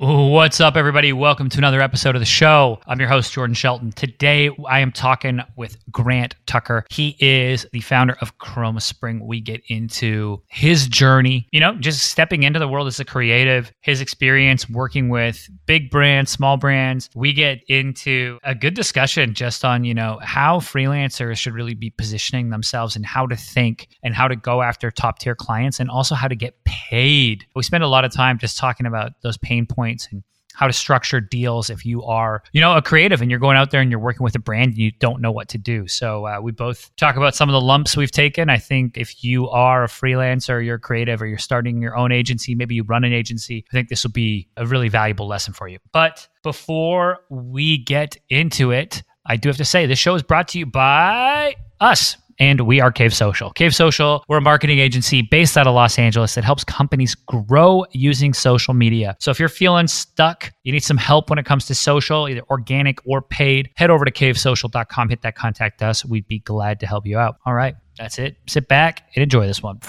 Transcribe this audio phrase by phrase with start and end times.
[0.00, 1.12] Oh, What's up, everybody?
[1.12, 2.80] Welcome to another episode of the show.
[2.88, 3.92] I'm your host, Jordan Shelton.
[3.92, 6.84] Today, I am talking with Grant Tucker.
[6.90, 9.24] He is the founder of Chroma Spring.
[9.24, 13.70] We get into his journey, you know, just stepping into the world as a creative,
[13.80, 17.10] his experience working with big brands, small brands.
[17.14, 21.90] We get into a good discussion just on, you know, how freelancers should really be
[21.90, 25.88] positioning themselves and how to think and how to go after top tier clients and
[25.88, 27.46] also how to get paid.
[27.54, 30.23] We spend a lot of time just talking about those pain points points and
[30.54, 33.70] how to structure deals if you are, you know, a creative and you're going out
[33.70, 35.86] there and you're working with a brand and you don't know what to do.
[35.88, 38.48] So uh, we both talk about some of the lumps we've taken.
[38.48, 42.54] I think if you are a freelancer, you're creative, or you're starting your own agency,
[42.54, 45.68] maybe you run an agency, I think this will be a really valuable lesson for
[45.68, 45.78] you.
[45.92, 50.48] But before we get into it, I do have to say this show is brought
[50.48, 53.50] to you by us and we are Cave Social.
[53.50, 57.84] Cave Social, we're a marketing agency based out of Los Angeles that helps companies grow
[57.92, 59.16] using social media.
[59.20, 62.42] So if you're feeling stuck, you need some help when it comes to social, either
[62.50, 66.04] organic or paid, head over to cavesocial.com, hit that contact us.
[66.04, 67.36] We'd be glad to help you out.
[67.46, 68.36] All right, that's it.
[68.46, 69.80] Sit back and enjoy this one.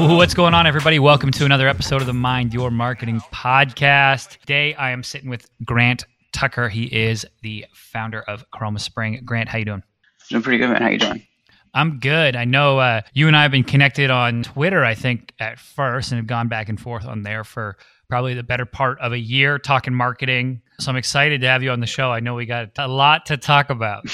[0.00, 0.98] What's going on, everybody?
[0.98, 4.38] Welcome to another episode of the Mind Your Marketing podcast.
[4.38, 6.70] Today, I am sitting with Grant Tucker.
[6.70, 9.20] He is the founder of Chroma Spring.
[9.26, 9.82] Grant, how you doing?
[10.30, 10.80] Doing pretty good, man.
[10.80, 11.26] How you doing?
[11.74, 12.34] I'm good.
[12.34, 16.12] I know uh, you and I have been connected on Twitter, I think, at first,
[16.12, 17.76] and have gone back and forth on there for
[18.08, 20.62] probably the better part of a year talking marketing.
[20.78, 22.10] So I'm excited to have you on the show.
[22.10, 24.06] I know we got a lot to talk about.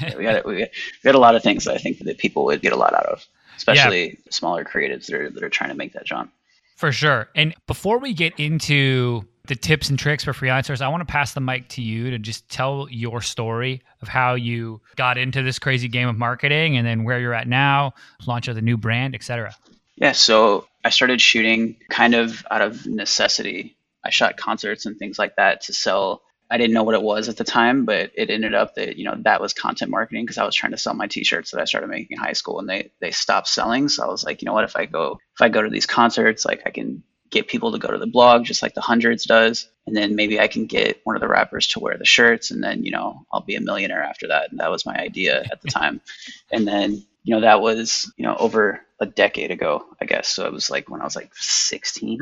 [0.00, 0.68] yeah, we, got, we, got,
[1.02, 2.94] we got a lot of things that I think that people would get a lot
[2.94, 3.26] out of
[3.62, 4.14] especially yeah.
[4.30, 6.32] smaller creatives that are that are trying to make that jump.
[6.76, 7.28] For sure.
[7.36, 11.32] And before we get into the tips and tricks for freelancers, I want to pass
[11.32, 15.58] the mic to you to just tell your story of how you got into this
[15.58, 17.94] crazy game of marketing and then where you're at now,
[18.26, 19.54] launch of the new brand, etc.
[19.96, 23.76] Yeah, so I started shooting kind of out of necessity.
[24.04, 26.22] I shot concerts and things like that to sell
[26.52, 29.06] I didn't know what it was at the time, but it ended up that you
[29.06, 31.64] know that was content marketing because I was trying to sell my T-shirts that I
[31.64, 33.88] started making in high school, and they they stopped selling.
[33.88, 34.64] So I was like, you know what?
[34.64, 37.78] If I go if I go to these concerts, like I can get people to
[37.78, 41.00] go to the blog just like the hundreds does, and then maybe I can get
[41.04, 43.60] one of the rappers to wear the shirts, and then you know I'll be a
[43.62, 44.50] millionaire after that.
[44.50, 46.02] And that was my idea at the time.
[46.50, 50.28] and then you know that was you know over a decade ago, I guess.
[50.28, 52.20] So it was like when I was like 16.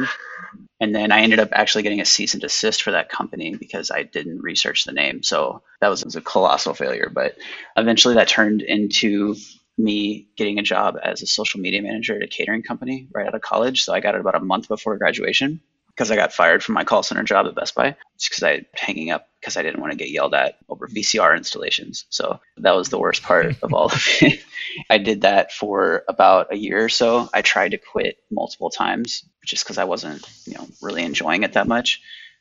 [0.81, 3.91] And then I ended up actually getting a cease and desist for that company because
[3.91, 5.23] I didn't research the name.
[5.23, 7.11] So that was, was a colossal failure.
[7.13, 7.37] But
[7.77, 9.37] eventually that turned into
[9.77, 13.35] me getting a job as a social media manager at a catering company right out
[13.35, 13.83] of college.
[13.83, 15.61] So I got it about a month before graduation
[15.95, 18.67] because I got fired from my call center job at Best Buy just because I
[18.75, 22.07] hanging up because I didn't want to get yelled at over VCR installations.
[22.11, 24.43] So that was the worst part of all of it.
[24.89, 27.29] I did that for about a year or so.
[27.33, 31.55] I tried to quit multiple times just because I wasn't, you know, really enjoying it
[31.55, 32.01] that much.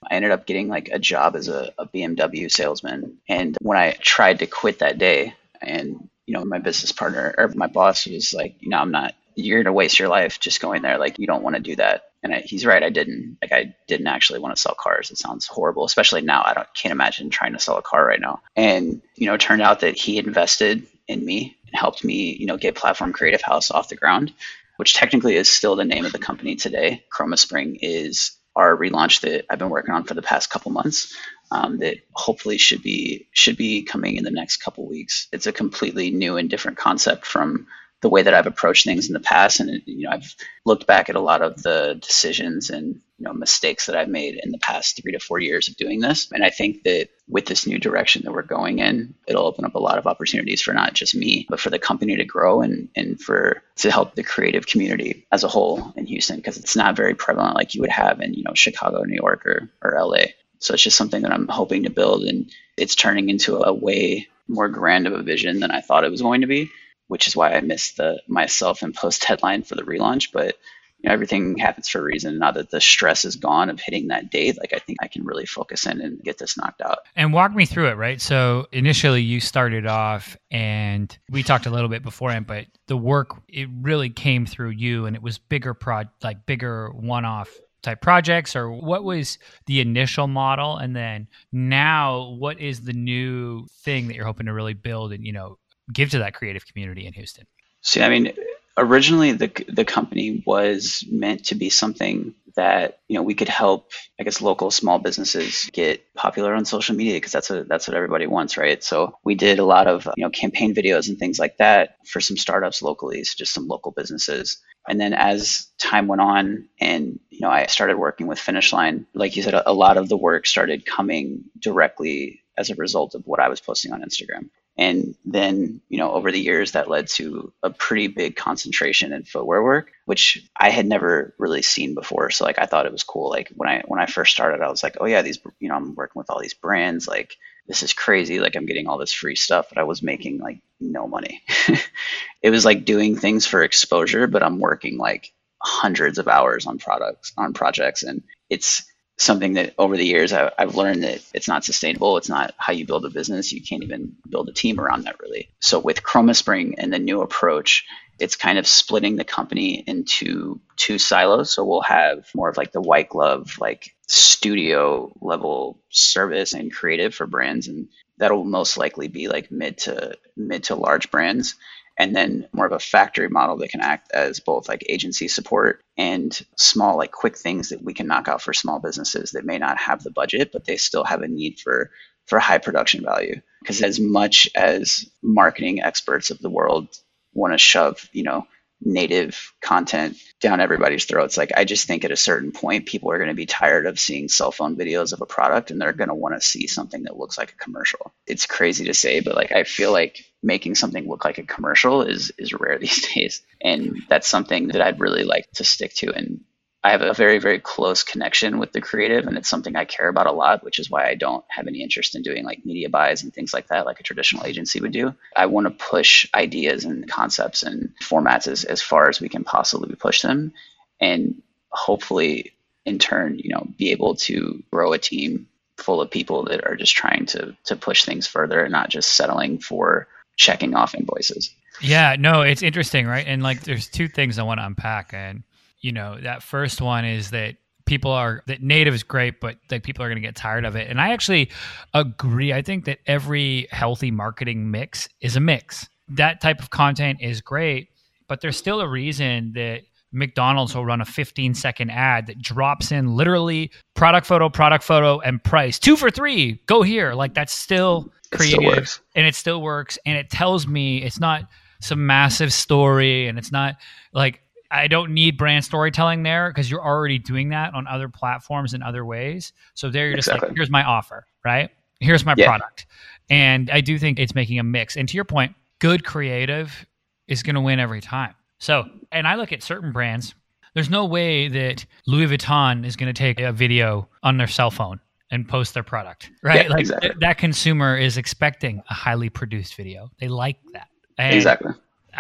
[0.10, 3.18] I ended up getting like a job as a, a BMW salesman.
[3.28, 7.48] And when I tried to quit that day, and you know, my business partner or
[7.56, 10.84] my boss was like, you know, I'm not you're gonna waste your life just going
[10.84, 11.00] there.
[11.00, 12.04] Like you don't want to do that.
[12.22, 12.84] And I, he's right.
[12.84, 15.10] I didn't like I didn't actually want to sell cars.
[15.10, 16.44] It sounds horrible, especially now.
[16.46, 18.42] I don't can't imagine trying to sell a car right now.
[18.56, 22.46] And you know, it turned out that he invested in me and helped me, you
[22.46, 24.32] know, get Platform Creative House off the ground,
[24.78, 27.04] which technically is still the name of the company today.
[27.12, 31.16] Chroma Spring is our relaunch that I've been working on for the past couple months.
[31.52, 35.28] Um, that hopefully should be should be coming in the next couple weeks.
[35.32, 37.66] It's a completely new and different concept from
[38.02, 39.60] the way that I've approached things in the past.
[39.60, 43.34] And, you know, I've looked back at a lot of the decisions and, you know,
[43.34, 46.32] mistakes that I've made in the past three to four years of doing this.
[46.32, 49.76] And I think that with this new direction that we're going in, it'll open up
[49.76, 52.88] a lot of opportunities for not just me, but for the company to grow and,
[52.96, 56.96] and for to help the creative community as a whole in Houston, because it's not
[56.96, 60.28] very prevalent like you would have in, you know, Chicago, New York, or, or LA.
[60.60, 64.28] So it's just something that I'm hoping to build and it's turning into a way
[64.48, 66.70] more grand of a vision than I thought it was going to be
[67.10, 70.32] which is why I missed the my self-imposed deadline for the relaunch.
[70.32, 70.56] But
[71.00, 72.40] you know, everything happens for a reason.
[72.40, 75.26] Now that the stress is gone of hitting that date, like I think I can
[75.26, 77.00] really focus in and get this knocked out.
[77.16, 78.22] And walk me through it, right?
[78.22, 83.42] So initially you started off and we talked a little bit beforehand, but the work
[83.48, 87.50] it really came through you and it was bigger prod like bigger one-off
[87.82, 90.78] type projects or what was the initial model?
[90.78, 95.26] And then now what is the new thing that you're hoping to really build and
[95.26, 95.58] you know
[95.94, 97.46] give to that creative community in Houston?
[97.82, 98.34] See, I mean,
[98.80, 103.92] originally the the company was meant to be something that you know we could help
[104.20, 107.96] i guess local small businesses get popular on social media because that's a that's what
[107.96, 108.84] everybody wants right?
[108.84, 112.22] So we did a lot of you know campaign videos and things like that for
[112.22, 117.20] some startups locally so just some local businesses and then as time went on and
[117.30, 120.18] you know i started working with finish line like you said a, lot of the
[120.18, 124.50] work started coming directly as a result of what i was posting on instagram
[124.80, 129.26] and then, you know, over the years, that led to a pretty big concentration in
[129.26, 132.30] footwear work, which I had never really seen before.
[132.30, 133.30] So, like, I thought it was cool.
[133.30, 135.76] Like when I when I first started, I was like, oh yeah, these, you know,
[135.76, 137.10] I'm working with all these brands.
[137.10, 137.36] Like,
[137.70, 138.40] this is crazy.
[138.40, 141.44] Like, I'm getting all this free stuff, but I was making like no money.
[142.42, 145.32] it was like doing things for exposure, but I'm working like
[145.62, 148.84] hundreds of hours on products on projects, and it's
[149.18, 152.18] something that over the years I, have learned that it's not sustainable.
[152.18, 153.52] It's not how you build a business.
[153.52, 155.50] You can't even build a team around that really.
[155.60, 157.86] So with ChromaSpring and the new approach,
[158.18, 161.52] it's kind of splitting the company into two silos.
[161.52, 167.16] So we'll have more of like the white glove, like studio level service and creative
[167.16, 167.68] for brands.
[167.68, 171.56] And that'll most likely be like mid to mid to large brands
[172.00, 175.84] and then more of a factory model that can act as both like agency support
[175.98, 179.58] and small like quick things that we can knock out for small businesses that may
[179.60, 181.92] not have the budget but they still have a need for
[182.26, 186.88] for high production value because as much as marketing experts of the world
[187.34, 188.48] want to shove you know
[188.82, 191.38] native content down everybody's throats.
[191.38, 194.00] Like I just think at a certain point, people are going to be tired of
[194.00, 197.04] seeing cell phone videos of a product and they're going to want to see something
[197.04, 198.14] that looks like a commercial.
[198.26, 202.04] It's crazy to say, but like I feel like making something look like a commercial
[202.04, 203.42] is is rare these days.
[203.62, 206.42] And that's something that I'd really like to stick to and
[206.82, 210.08] I have a very, very close connection with the creative, and it's something I care
[210.08, 212.90] about a lot, which is why I don't have any interest in doing like media
[212.90, 215.14] buys and things like that, like a traditional agency would do.
[215.36, 219.44] I want to push ideas and concepts and formats as, as far as we can
[219.44, 220.54] possibly push them,
[221.02, 222.54] and hopefully,
[222.86, 226.76] in turn, you know, be able to grow a team full of people that are
[226.76, 231.54] just trying to to push things further and not just settling for checking off invoices.
[231.82, 233.26] Yeah, no, it's interesting, right?
[233.28, 235.44] And like, there's two things I want to unpack, and
[235.82, 237.56] you know, that first one is that
[237.86, 240.76] people are that native is great, but like people are going to get tired of
[240.76, 240.88] it.
[240.90, 241.50] And I actually
[241.94, 242.54] agree.
[242.54, 245.90] I think that every healthy marketing mix is a mix.
[246.10, 247.90] That type of content is great,
[248.28, 249.82] but there's still a reason that
[250.12, 255.20] McDonald's will run a 15 second ad that drops in literally product photo, product photo,
[255.20, 255.80] and price.
[255.80, 256.62] Two for three.
[256.66, 257.14] Go here.
[257.14, 259.98] Like that's still creative still and it still works.
[260.06, 261.48] And it tells me it's not
[261.82, 263.76] some massive story and it's not
[264.14, 268.74] like I don't need brand storytelling there because you're already doing that on other platforms
[268.74, 269.54] in other ways.
[269.74, 270.50] So there you're just exactly.
[270.50, 271.72] like, here's my offer, right?
[272.00, 272.46] Here's my yeah.
[272.46, 272.86] product.
[273.30, 274.96] And I do think it's making a mix.
[274.96, 276.86] And to your point, good creative
[277.28, 278.36] is going to win every time.
[278.60, 280.36] So, and I look at certain brands,
[280.74, 284.72] there's no way that Louis Vuitton is going to take a video on their cell
[284.72, 285.00] phone
[285.32, 286.66] and post their product, right?
[286.66, 287.10] Yeah, like exactly.
[287.10, 290.10] th- that consumer is expecting a highly produced video.
[290.20, 290.90] They like that.
[291.18, 291.74] And exactly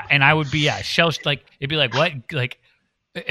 [0.09, 2.59] and I would be yeah, shell like it'd be like what like.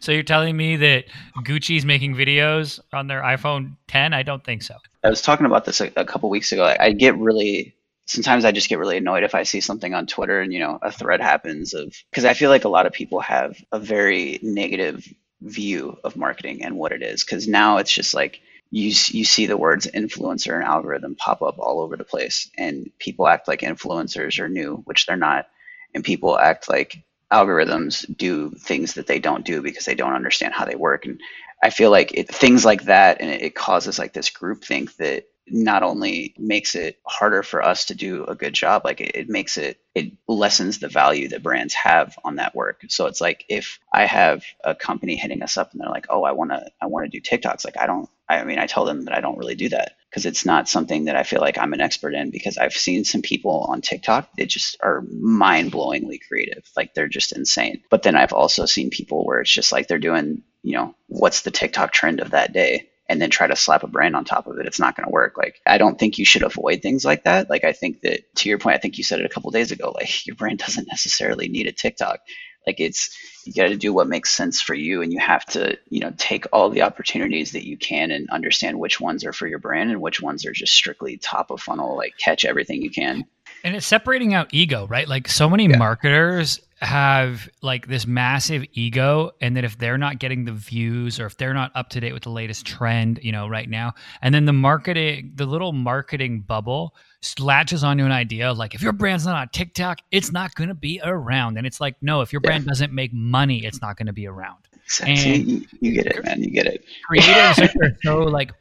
[0.00, 1.06] so you're telling me that
[1.38, 4.12] Gucci's making videos on their iPhone 10?
[4.12, 4.74] I don't think so.
[5.02, 6.62] I was talking about this a, a couple weeks ago.
[6.62, 7.74] I, I get really
[8.06, 10.78] sometimes I just get really annoyed if I see something on Twitter and you know
[10.80, 14.38] a thread happens of because I feel like a lot of people have a very
[14.42, 15.06] negative
[15.42, 18.40] view of marketing and what it is because now it's just like
[18.70, 22.90] you you see the words influencer and algorithm pop up all over the place and
[22.98, 25.46] people act like influencers are new which they're not
[25.96, 30.54] and people act like algorithms do things that they don't do because they don't understand
[30.54, 31.04] how they work.
[31.06, 31.20] And
[31.62, 34.94] i feel like it, things like that and it, it causes like this group think
[34.96, 39.12] that not only makes it harder for us to do a good job like it,
[39.14, 42.82] it, makes it it lessens the value that brands have on that work.
[42.88, 46.24] So it's like if i have a company hitting us up and they're like oh
[46.24, 48.84] i want to i want to do tiktoks like i don't i mean i tell
[48.84, 51.58] them that i don't really do that because it's not something that i feel like
[51.58, 56.20] i'm an expert in because i've seen some people on tiktok that just are mind-blowingly
[56.26, 57.82] creative like they're just insane.
[57.90, 61.42] But then i've also seen people where it's just like they're doing you know what's
[61.42, 64.46] the tiktok trend of that day and then try to slap a brand on top
[64.46, 65.36] of it, it's not going to work.
[65.36, 67.48] Like, I don't think you should avoid things like that.
[67.48, 69.70] Like, I think that to your point, I think you said it a couple days
[69.70, 72.20] ago, like, your brand doesn't necessarily need a TikTok.
[72.66, 75.00] Like, it's, you got to do what makes sense for you.
[75.00, 78.80] And you have to, you know, take all the opportunities that you can and understand
[78.80, 81.96] which ones are for your brand and which ones are just strictly top of funnel,
[81.96, 83.24] like, catch everything you can.
[83.62, 85.06] And it's separating out ego, right?
[85.06, 85.76] Like, so many yeah.
[85.76, 91.24] marketers have like this massive ego and that if they're not getting the views or
[91.24, 94.34] if they're not up to date with the latest trend you know right now and
[94.34, 96.94] then the marketing the little marketing bubble
[97.38, 100.68] latches onto an idea of like if your brand's not on tiktok it's not going
[100.68, 102.68] to be around and it's like no if your brand yeah.
[102.68, 104.58] doesn't make money it's not going to be around
[105.00, 106.42] And you, you get it, man.
[106.42, 106.84] You get it.
[107.10, 108.52] Creatives are so like,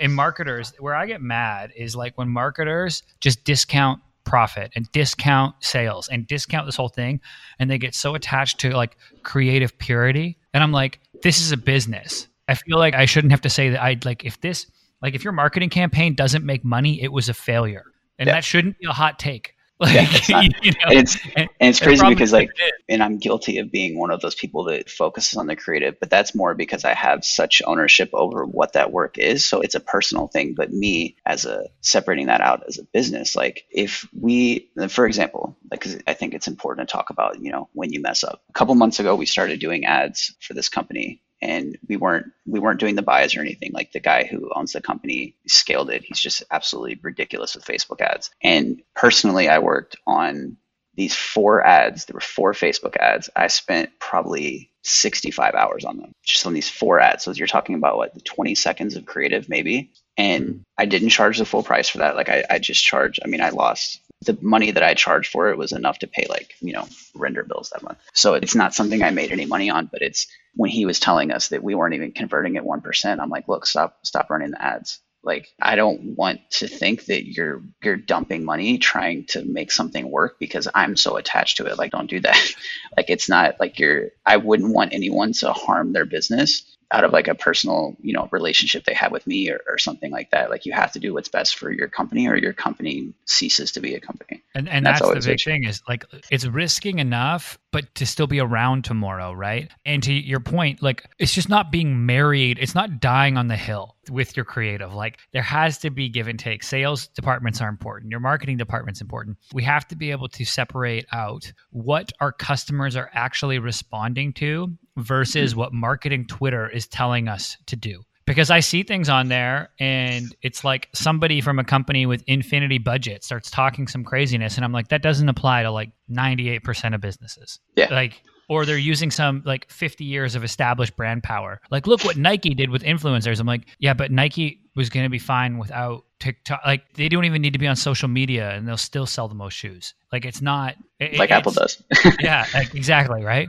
[0.00, 5.54] and marketers, where I get mad is like when marketers just discount profit and discount
[5.60, 7.20] sales and discount this whole thing.
[7.58, 10.38] And they get so attached to like creative purity.
[10.52, 12.28] And i'm like this is a business.
[12.48, 14.66] I feel like i shouldn't have to say that i like if this
[15.02, 17.84] like if your marketing campaign doesn't make money it was a failure.
[18.18, 18.34] And yeah.
[18.34, 21.48] that shouldn't be a hot take Like, yeah, it's not, you know, and it's and,
[21.58, 22.50] it's crazy because like,
[22.88, 26.10] and I'm guilty of being one of those people that focuses on the creative, but
[26.10, 29.44] that's more because I have such ownership over what that work is.
[29.44, 30.54] So it's a personal thing.
[30.54, 35.56] But me, as a separating that out as a business, like if we, for example,
[35.72, 38.42] like because I think it's important to talk about, you know, when you mess up.
[38.50, 42.60] A couple months ago, we started doing ads for this company and we weren't we
[42.60, 43.72] weren't doing the buys or anything.
[43.72, 46.04] Like the guy who owns the company scaled it.
[46.04, 48.30] He's just absolutely ridiculous with facebook ads.
[48.42, 50.56] And personally i worked on
[50.96, 52.04] these four ads.
[52.04, 53.28] There were four facebook ads.
[53.34, 57.24] I spent probably 65 hours on them just on these four ads.
[57.24, 59.90] So you're talking about what 20 seconds of creative maybe?
[60.16, 60.60] And mm-hmm.
[60.78, 62.16] i didn't charge the full price for that.
[62.16, 65.50] Like I, I just charged i mean i lost the money that I charged for
[65.50, 67.98] it was enough to pay like, you know, render bills that month.
[68.12, 71.30] So it's not something I made any money on, but it's when he was telling
[71.30, 74.62] us that we weren't even converting at 1%, I'm like, look, stop, stop running the
[74.62, 75.00] ads.
[75.22, 80.10] Like, I don't want to think that you're, you're dumping money trying to make something
[80.10, 81.78] work because I'm so attached to it.
[81.78, 82.38] Like, don't do that.
[82.96, 87.12] like, it's not like you're, I wouldn't want anyone to harm their business out of
[87.12, 90.50] like a personal you know relationship they have with me or, or something like that.
[90.50, 93.80] Like you have to do what's best for your company or your company ceases to
[93.80, 94.42] be a company.
[94.54, 98.06] And, and, and that's, that's the big thing is like it's risking enough but to
[98.06, 99.70] still be around tomorrow right?
[99.84, 102.58] And to your point like it's just not being married.
[102.60, 104.94] It's not dying on the hill with your creative.
[104.94, 106.62] Like there has to be give and take.
[106.62, 108.10] Sales departments are important.
[108.10, 109.38] Your marketing department's important.
[109.52, 114.76] We have to be able to separate out what our customers are actually responding to
[114.96, 118.02] versus what marketing Twitter is telling us to do.
[118.26, 122.78] Because I see things on there and it's like somebody from a company with infinity
[122.78, 124.56] budget starts talking some craziness.
[124.56, 127.60] And I'm like, that doesn't apply to like 98% of businesses.
[127.76, 127.92] Yeah.
[127.92, 131.60] Like, or they're using some like 50 years of established brand power.
[131.70, 133.40] Like, look what Nike did with influencers.
[133.40, 136.60] I'm like, yeah, but Nike was going to be fine without TikTok.
[136.64, 139.34] Like, they don't even need to be on social media and they'll still sell the
[139.34, 139.94] most shoes.
[140.12, 141.82] Like, it's not it, like Apple does.
[142.20, 143.22] yeah, like, exactly.
[143.22, 143.48] Right.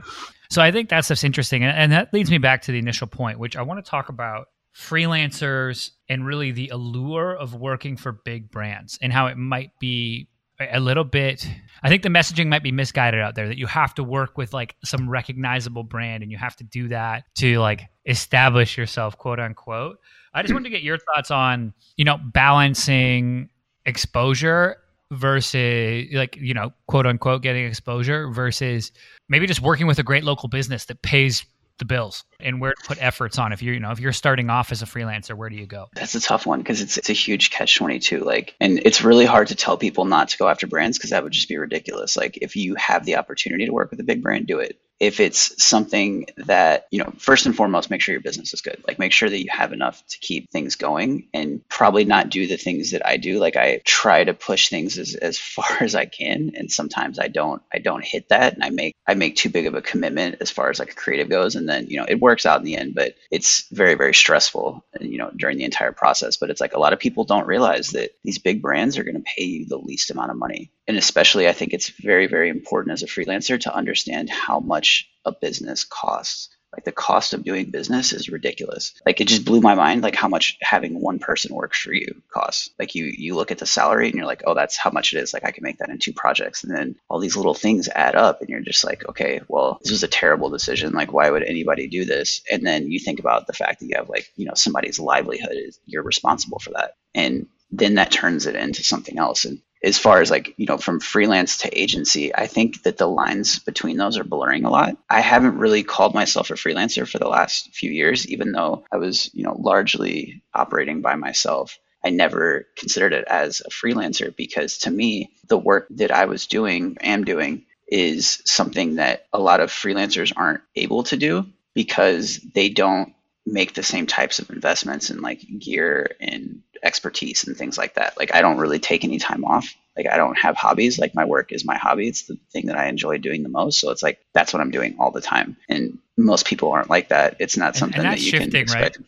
[0.50, 1.64] So I think that's just interesting.
[1.64, 4.48] And that leads me back to the initial point, which I want to talk about
[4.76, 10.28] freelancers and really the allure of working for big brands and how it might be
[10.58, 11.48] a little bit
[11.82, 14.52] i think the messaging might be misguided out there that you have to work with
[14.52, 19.40] like some recognizable brand and you have to do that to like establish yourself quote
[19.40, 19.98] unquote
[20.34, 23.48] i just wanted to get your thoughts on you know balancing
[23.86, 24.76] exposure
[25.12, 28.92] versus like you know quote unquote getting exposure versus
[29.28, 31.44] maybe just working with a great local business that pays
[31.78, 33.52] the bills and where to put efforts on.
[33.52, 35.86] If you're you know if you're starting off as a freelancer where do you go?
[35.94, 39.26] That's a tough one because it's, it's a huge catch 22 like and it's really
[39.26, 42.16] hard to tell people not to go after brands because that would just be ridiculous.
[42.16, 45.20] Like if you have the opportunity to work with a big brand do it if
[45.20, 48.82] it's something that you know first and foremost make sure your business is good.
[48.86, 52.46] Like make sure that you have enough to keep things going and probably not do
[52.46, 53.38] the things that i do.
[53.38, 57.28] Like i try to push things as, as far as i can and sometimes i
[57.28, 60.36] don't i don't hit that and i make i make too big of a commitment
[60.40, 62.64] as far as like a creative goes and then you know it works out in
[62.64, 66.60] the end but it's very very stressful you know during the entire process but it's
[66.60, 69.44] like a lot of people don't realize that these big brands are going to pay
[69.44, 70.70] you the least amount of money.
[70.88, 75.08] And especially i think it's very very important as a freelancer to understand how much
[75.24, 78.94] a business costs like the cost of doing business is ridiculous.
[79.06, 82.22] Like it just blew my mind like how much having one person works for you
[82.28, 82.70] costs.
[82.78, 85.18] Like you you look at the salary and you're like oh that's how much it
[85.18, 85.32] is.
[85.32, 86.64] Like i can make that in two projects.
[86.64, 89.92] And then all these little things add up and you're just like okay well this
[89.92, 90.92] was a terrible decision.
[90.92, 92.42] Like why would anybody do this?
[92.50, 95.54] And then you think about the fact that you have like you know somebody's livelihood
[95.54, 96.92] is you're responsible for that.
[97.14, 99.44] And then that turns it into something else.
[99.44, 103.06] And as far as like you know from freelance to agency i think that the
[103.06, 104.96] lines between those are blurring a lot.
[105.08, 108.96] I haven't really called myself a freelancer for the last few years even though i
[108.96, 111.78] was you know largely operating by myself.
[112.04, 116.46] I never considered it as a freelancer because to me the work that i was
[116.46, 122.40] doing am doing is something that a lot of freelancers aren't able to do because
[122.54, 123.12] they don't
[123.46, 128.16] make the same types of investments in like gear and expertise and things like that.
[128.18, 129.74] Like I don't really take any time off.
[129.96, 130.98] Like I don't have hobbies.
[130.98, 132.08] Like my work is my hobby.
[132.08, 133.80] It's the thing that I enjoy doing the most.
[133.80, 135.56] So it's like that's what I'm doing all the time.
[135.68, 137.36] And most people aren't like that.
[137.38, 138.98] It's not something that you can expect.
[138.98, 139.06] Right?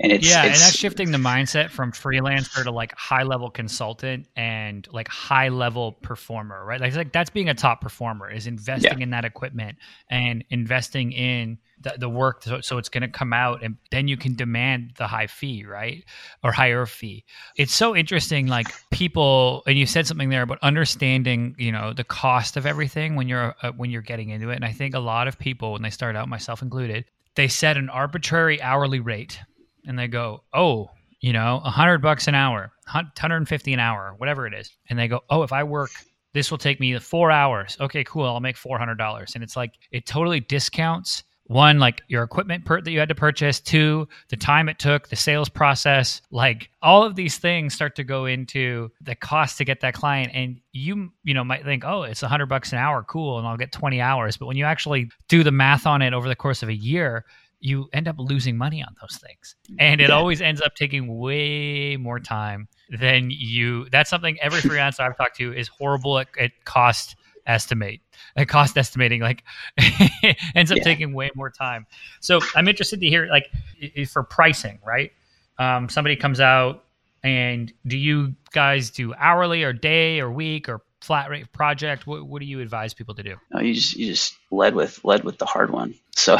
[0.00, 3.50] And it's yeah, it's, and that's shifting the mindset from freelancer to like high level
[3.50, 6.80] consultant and like high level performer, right?
[6.80, 9.02] Like, like that's being a top performer is investing Yeah.
[9.02, 9.78] in that equipment
[10.08, 14.08] and investing in the, the work so, so it's going to come out and then
[14.08, 16.04] you can demand the high fee, right?
[16.44, 17.24] Or higher fee.
[17.56, 22.04] It's so interesting like people and you said something there about understanding, you know, the
[22.04, 24.56] cost of everything when you're uh, when you're getting into it.
[24.56, 27.76] And I think a lot of people when they start out myself included, they set
[27.76, 29.40] an arbitrary hourly rate
[29.88, 30.90] and they go, oh,
[31.20, 34.70] you know, a hundred bucks an hour, 150 an hour, whatever it is.
[34.88, 35.90] And they go, oh, if I work,
[36.34, 37.76] this will take me four hours.
[37.80, 38.26] Okay, cool.
[38.26, 39.34] I'll make $400.
[39.34, 43.14] And it's like, it totally discounts one, like your equipment per- that you had to
[43.14, 47.96] purchase, two, the time it took, the sales process, like all of these things start
[47.96, 50.30] to go into the cost to get that client.
[50.34, 53.02] And you, you know, might think, oh, it's a hundred bucks an hour.
[53.02, 53.38] Cool.
[53.38, 54.36] And I'll get 20 hours.
[54.36, 57.24] But when you actually do the math on it over the course of a year,
[57.60, 59.56] you end up losing money on those things.
[59.78, 60.14] And it Yeah.
[60.14, 63.88] always ends up taking way more time than you.
[63.90, 68.00] That's something every freelancer I've talked to is horrible at, at cost estimate.
[68.36, 69.42] At cost estimating, like
[70.54, 70.84] ends up Yeah.
[70.84, 71.86] taking way more time.
[72.20, 73.46] So I'm interested to hear, like,
[74.08, 75.12] for pricing, right?
[75.58, 76.84] Um, somebody comes out,
[77.24, 82.06] and do you guys do hourly or day or week or flat rate project?
[82.06, 83.36] What, what do you advise people to do?
[83.50, 85.94] No, you just you just led with led with the hard one.
[86.14, 86.36] So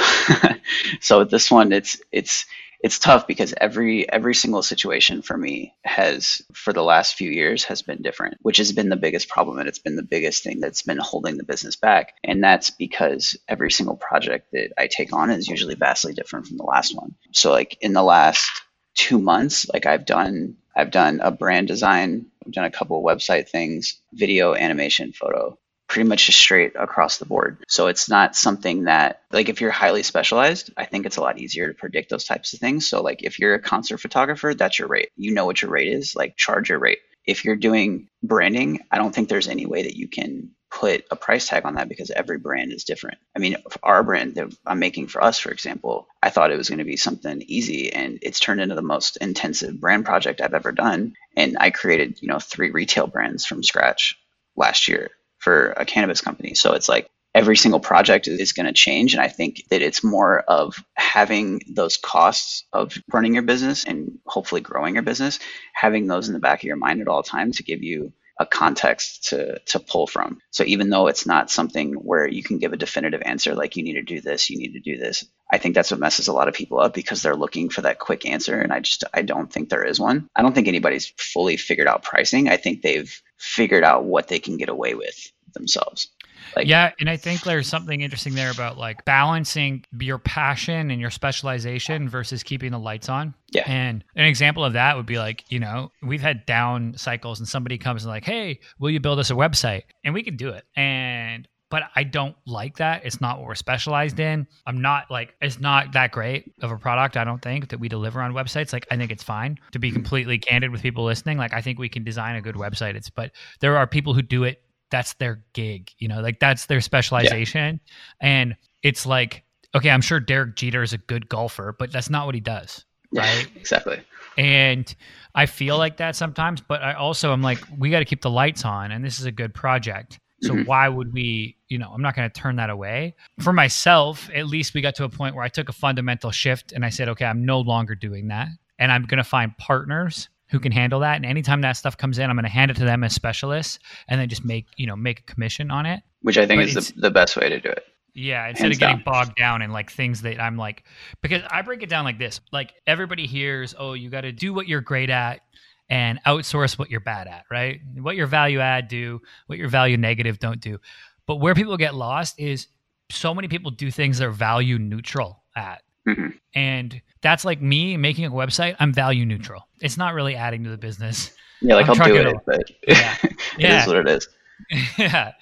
[1.01, 2.45] so with this one, it's it's
[2.81, 7.65] it's tough because every every single situation for me has for the last few years
[7.65, 10.61] has been different, which has been the biggest problem and it's been the biggest thing
[10.61, 12.13] that's been holding the business back.
[12.23, 16.59] And that's because every single project that I take on is usually vastly different from
[16.59, 17.15] the last one.
[17.33, 18.51] So like in the last
[18.95, 23.05] two months, like I've done I've done a brand design, I've done a couple of
[23.05, 27.59] website things, video, animation, photo, pretty much just straight across the board.
[27.69, 31.39] So it's not something that like if you're highly specialized, I think it's a lot
[31.39, 32.87] easier to predict those types of things.
[32.87, 35.11] So like if you're a concert photographer, that's your rate.
[35.17, 36.99] You know what your rate is, like charge your rate.
[37.27, 41.17] If you're doing branding, I don't think there's any way that you can put a
[41.17, 43.19] price tag on that because every brand is different.
[43.35, 46.69] I mean, our brand that I'm making for us, for example, I thought it was
[46.69, 50.55] going to be something easy and it's turned into the most intensive brand project I've
[50.55, 51.15] ever done.
[51.37, 54.17] And I created, you know, three retail brands from scratch
[54.55, 56.55] last year for a cannabis company.
[56.55, 59.15] So it's like every single project is going to change.
[59.15, 64.21] And I think that it's more of having those costs of running your business and
[64.27, 65.41] hopefully growing your business,
[65.75, 68.47] having those in the back of your mind at all times to give you a
[68.47, 70.39] context to to pull from.
[70.51, 73.83] So even though it's not something where you can give a definitive answer like you
[73.83, 75.25] need to do this, you need to do this.
[75.51, 77.99] I think that's what messes a lot of people up because they're looking for that
[77.99, 80.29] quick answer and I just I don't think there is one.
[80.37, 82.49] I don't think anybody's fully figured out pricing.
[82.49, 86.09] I think they've figured out what they can get away with themselves.
[86.57, 91.01] Like yeah, and I think there's something interesting there about like balancing your passion and
[91.01, 93.35] your specialization versus keeping the lights on.
[93.51, 93.65] Yeah.
[93.67, 97.49] And an example of that would be like, you know, we've had down cycles and
[97.49, 100.51] somebody comes and like, "Hey, will you build us a website?" And we can do
[100.51, 100.65] it.
[100.77, 103.05] And but I don't like that.
[103.05, 104.47] It's not what we're specialized in.
[104.67, 107.17] I'm not like it's not that great of a product.
[107.17, 108.73] I don't think that we deliver on websites.
[108.73, 109.97] Like I think it's fine to be mm-hmm.
[109.97, 111.37] completely candid with people listening.
[111.37, 112.95] Like I think we can design a good website.
[112.95, 114.63] It's but there are people who do it.
[114.91, 115.91] That's their gig.
[115.99, 117.81] You know, like that's their specialization.
[118.21, 122.27] And it's like, okay, I'm sure Derek Jeter is a good golfer, but that's not
[122.27, 122.85] what he does.
[123.13, 123.49] yeah, right?
[123.57, 124.01] exactly.
[124.37, 124.95] And
[125.35, 128.31] I feel like that sometimes, but I also am like, we got to keep the
[128.31, 130.21] lights on, and this is a good project.
[130.43, 130.67] So Mhm.
[130.67, 133.17] why would we, you know, I'm not going to turn that away.
[133.41, 136.71] For myself, at least we got to a point where I took a fundamental shift
[136.73, 138.47] and I said, okay, I'm no longer doing that.
[138.79, 141.17] And I'm going to find partners who can handle that.
[141.17, 143.79] And anytime that stuff comes in, I'm going to hand it to them as specialists
[144.09, 146.03] and then just make, you know, make a commission on it.
[146.23, 147.85] Which I think But is the, the best way to do it.
[148.15, 149.05] Yeah, instead Hands of getting down.
[149.05, 150.85] bogged down in like things that I'm like,
[151.23, 154.53] because I break it down like this: like everybody hears, oh, you got to do
[154.53, 155.41] what you're great at
[155.89, 157.81] and outsource what you're bad at, right?
[157.95, 160.79] What your value add do, what your value negative don't do.
[161.27, 162.67] But where people get lost is
[163.11, 165.83] so many people do things they're value neutral at.
[166.07, 166.35] Mhm.
[166.55, 168.77] And that's like me making a website.
[168.79, 169.67] I'm value neutral.
[169.81, 171.33] It's not really adding to the business.
[171.61, 172.37] Yeah, like I'm I'll do it, it.
[172.47, 173.17] but Yeah.
[173.23, 173.81] it Yeah.
[173.83, 174.29] is what it is.
[174.99, 175.33] yeah.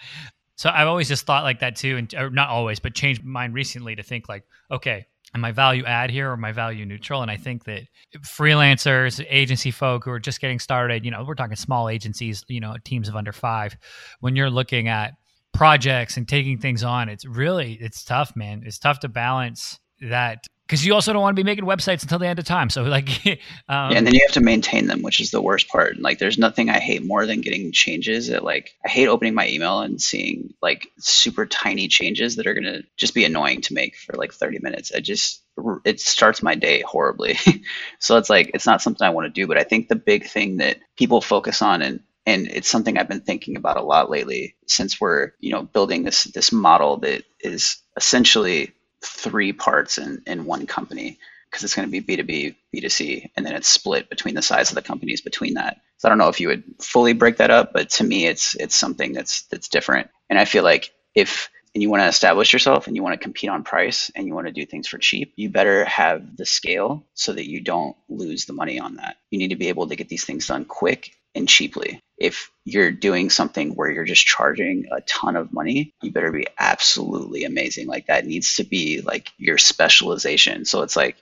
[0.57, 3.53] So I've always just thought like that too, and or not always, but changed mine
[3.53, 7.21] recently to think like, okay, am I value add here or my value neutral?
[7.21, 7.83] And I think that
[8.21, 12.61] freelancers, agency folk who are just getting started, you know, we're talking small agencies, you
[12.61, 13.77] know, teams of under five.
[14.21, 15.13] When you're looking at
[15.53, 18.63] projects and taking things on, it's really it's tough, man.
[18.65, 22.19] It's tough to balance that because you also don't want to be making websites until
[22.19, 22.71] the end of time.
[22.71, 23.09] So like,
[23.69, 26.01] um, Yeah, and then you have to maintain them, which is the worst part.
[26.01, 28.29] Like, there's nothing I hate more than getting changes.
[28.29, 32.55] That like, I hate opening my email and seeing like super tiny changes that are
[32.55, 34.93] gonna just be annoying to make for like 30 minutes.
[34.93, 35.43] I just
[35.85, 37.39] it starts my day horribly.
[37.99, 39.47] so it's like it's not something I want to do.
[39.47, 43.09] But I think the big thing that people focus on and and it's something I've
[43.09, 47.23] been thinking about a lot lately since we're you know building this this model that
[47.41, 48.73] is essentially
[49.07, 51.19] three parts in in one company
[51.51, 54.75] because it's going to be B2B, B2C, and then it's split between the size of
[54.75, 55.81] the companies between that.
[55.97, 58.55] So I don't know if you would fully break that up, but to me, it's
[58.57, 60.11] it's something that's that's different.
[60.29, 63.23] And I feel like if and you want to establish yourself and you want to
[63.23, 66.47] compete on price and you want to do things for cheap, you better have the
[66.47, 69.17] scale so that you don't lose the money on that.
[69.31, 72.01] You need to be able to get these things done quick and cheaply.
[72.19, 76.47] If you're doing something where you're just charging a ton of money, you better be
[76.59, 77.87] absolutely amazing.
[77.89, 80.65] Like that needs to be like your specialization.
[80.65, 81.17] So it's like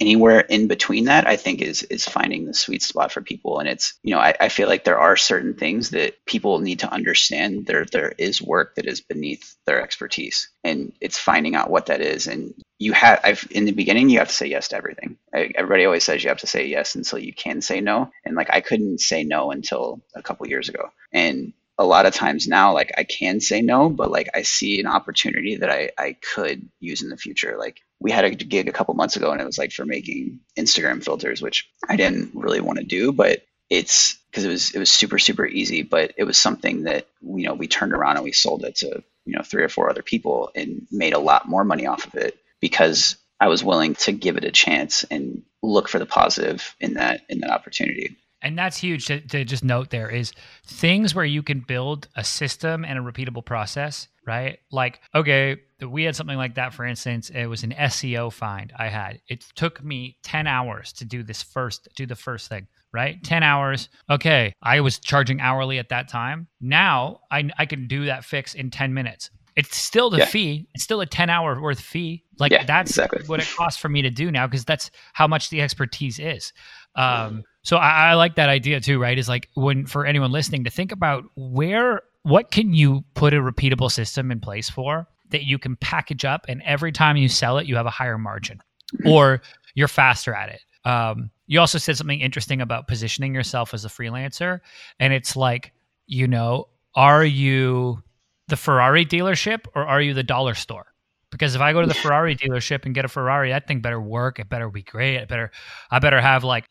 [0.00, 3.60] anywhere in between that i think is is finding the sweet spot for people.
[3.60, 6.80] And it's you know I, I feel like there are certain things that people need
[6.80, 7.66] to understand.
[7.66, 12.00] There there is work that is beneath their expertise and it's finding out what that
[12.00, 12.26] is.
[12.26, 15.16] And you have I've in the beginning you have to say yes to everything.
[15.34, 18.10] I, everybody always says you have to say yes until you can say no.
[18.24, 20.90] And like i couldn't say no until a couple years ago.
[21.12, 24.80] And a lot of times now like i can say no but like i see
[24.80, 27.56] an opportunity that i i could use in the future.
[27.58, 30.40] Like we had a gig a couple months ago and it was like for making
[30.58, 34.78] instagram filters which i didn't really want to do but it's because it was it
[34.78, 38.24] was super super easy but it was something that you know we turned around and
[38.24, 41.48] we sold it to you know three or four other people and made a lot
[41.48, 45.42] more money off of it because i was willing to give it a chance and
[45.62, 49.64] look for the positive in that in that opportunity and that's huge to, to, just
[49.64, 50.32] note there is
[50.64, 54.58] things where you can build a system and a repeatable process right?
[54.70, 58.88] Like okay we had something like that for instance it was an seo find i
[58.88, 59.20] had.
[59.28, 63.22] It took me 10 hours to do this first do the first thing right?
[63.22, 63.88] 10 hours.
[64.08, 66.48] Okay i was charging hourly at that time.
[66.60, 69.30] Now i, I can do that fix in 10 minutes.
[69.56, 70.26] It's still the yeah.
[70.26, 70.68] fee.
[70.74, 72.24] It's still a 10 hour worth fee.
[72.38, 73.24] Like yeah, that's exactly.
[73.26, 76.52] what it costs for me to do now because that's how much the expertise is
[76.96, 79.18] um, so I, I like that idea too right?
[79.18, 83.38] Is like when for anyone listening to think about where what can you put a
[83.38, 87.58] repeatable system in place for that you can package up and every time you sell
[87.58, 88.58] it you have a higher margin
[88.94, 89.08] mm-hmm.
[89.08, 89.42] or
[89.74, 90.60] you're faster at it.
[90.84, 94.60] Um, you also said something interesting about positioning yourself as a freelancer
[94.98, 95.72] and it's like
[96.06, 98.02] you know are you
[98.48, 100.86] the ferrari dealership or are you the dollar store
[101.30, 104.00] because if I go to the Ferrari dealership and get a Ferrari, that thing better
[104.00, 104.38] work.
[104.38, 105.16] It better be great.
[105.16, 105.50] It better,
[105.90, 106.64] I better have like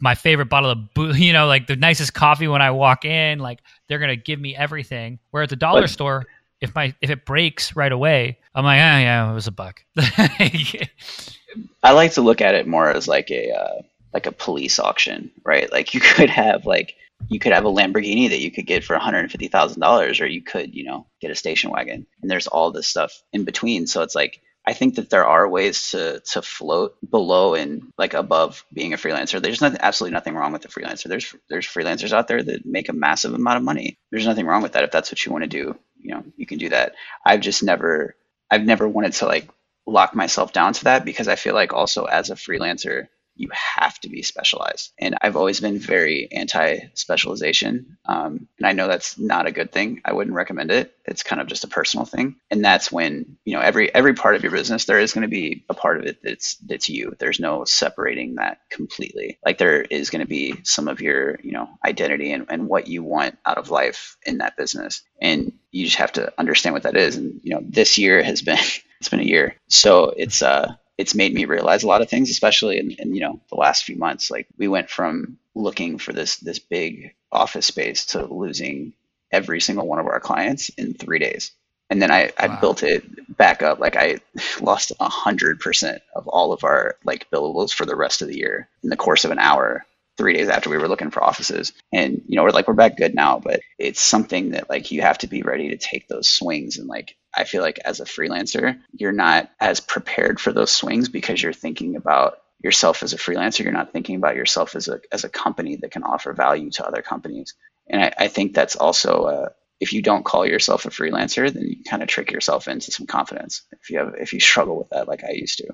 [0.00, 0.78] my favorite bottle of,
[1.18, 3.38] you know, like the nicest coffee when I walk in.
[3.38, 5.18] Like they're gonna give me everything.
[5.30, 6.26] Where at the dollar but, store,
[6.60, 9.84] if my if it breaks right away, I'm like, ah, yeah, it was a buck.
[9.98, 13.82] I like to look at it more as like a uh,
[14.14, 15.70] like a police auction, right?
[15.70, 16.94] Like you could have like
[17.28, 20.84] you could have a Lamborghini that you could get for $150,000 or you could, you
[20.84, 22.06] know, get a station wagon.
[22.22, 23.86] And there's all this stuff in between.
[23.86, 28.14] So it's like I think that there are ways to to float below and like
[28.14, 29.40] above being a freelancer.
[29.40, 31.04] There's nothing, absolutely nothing wrong with a freelancer.
[31.04, 33.96] There's there's freelancers out there that make a massive amount of money.
[34.10, 34.82] There's nothing wrong with that.
[34.82, 36.94] If that's what you want to do, you know, you can do that.
[37.24, 38.16] I've just never
[38.50, 39.48] I've never wanted to like
[39.86, 43.98] lock myself down to that because I feel like also as a freelancer, you have
[44.00, 44.92] to be specialized.
[44.98, 47.98] And I've always been very anti specialization.
[48.06, 50.00] Um, and I know that's not a good thing.
[50.04, 50.94] I wouldn't recommend it.
[51.04, 52.36] It's kind of just a personal thing.
[52.50, 55.28] And that's when, you know, every every part of your business, there is going to
[55.28, 57.14] be a part of it that's that's you.
[57.18, 59.38] There's no separating that completely.
[59.44, 62.88] Like there is going to be some of your, you know, identity and, and what
[62.88, 65.02] you want out of life in that business.
[65.20, 67.16] And you just have to understand what that is.
[67.16, 68.58] And, you know, this year has been
[69.00, 69.56] it's been a year.
[69.68, 73.20] So it's uh it's made me realize a lot of things, especially in, in, you
[73.20, 74.30] know the last few months.
[74.30, 78.92] Like we went from looking for this this big office space to losing
[79.30, 81.52] every single one of our clients in three days.
[81.88, 82.60] And then I, I wow.
[82.60, 83.78] built it back up.
[83.78, 84.18] Like I
[84.60, 88.36] lost a hundred percent of all of our like billables for the rest of the
[88.36, 89.84] year in the course of an hour
[90.16, 91.72] three days after we were looking for offices.
[91.92, 95.02] And, you know, we're like, we're back good now, but it's something that like you
[95.02, 96.78] have to be ready to take those swings.
[96.78, 101.08] And like, I feel like as a freelancer, you're not as prepared for those swings
[101.08, 103.64] because you're thinking about yourself as a freelancer.
[103.64, 106.86] You're not thinking about yourself as a, as a company that can offer value to
[106.86, 107.54] other companies.
[107.88, 109.48] And I, I think that's also, uh,
[109.80, 113.06] if you don't call yourself a freelancer, then you kind of trick yourself into some
[113.06, 113.62] confidence.
[113.72, 115.68] If you have, if you struggle with that, like I used to.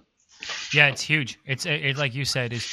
[0.74, 1.38] Yeah, it's huge.
[1.46, 2.66] It's it, like you said, is